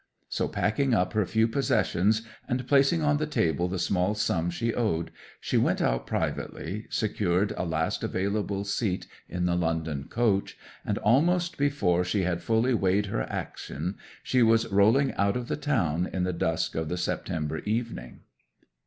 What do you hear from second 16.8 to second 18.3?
the September evening.